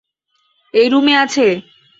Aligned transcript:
এই 0.73 0.87
রুমে 0.89 1.13
আছে। 1.17 1.45